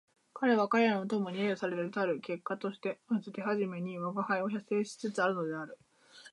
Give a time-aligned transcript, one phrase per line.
[0.33, 5.77] 彼は彼の友に揶揄せられたる結果としてまず手初めに吾輩を写生しつつあるのである